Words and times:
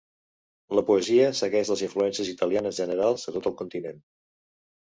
La 0.77 0.83
poesia 0.87 1.27
segueix 1.41 1.71
les 1.73 1.83
influències 1.87 2.31
italianes 2.33 2.81
generals 2.83 3.27
a 3.33 3.35
tot 3.37 3.51
el 3.53 3.57
continent. 3.61 4.05